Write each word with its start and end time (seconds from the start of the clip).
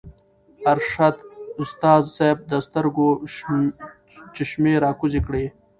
ارشد 0.71 1.15
استاذ 1.61 2.01
صېب 2.15 2.37
د 2.51 2.53
سترګو 2.65 3.07
چشمې 4.35 4.73
راکوزې 4.83 5.19
کړې 5.27 5.45